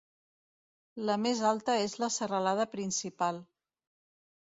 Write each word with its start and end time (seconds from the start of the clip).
La 1.09 1.17
més 1.27 1.43
alta 1.51 1.77
és 1.83 1.95
la 2.07 2.11
serralada 2.17 2.69
principal. 2.75 3.43